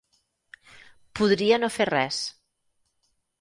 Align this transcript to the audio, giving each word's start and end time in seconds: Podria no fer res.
Podria 1.19 1.59
no 1.61 1.69
fer 1.75 1.87
res. 1.91 2.19